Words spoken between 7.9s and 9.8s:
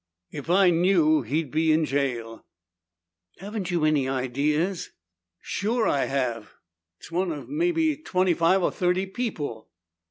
twenty five or thirty people."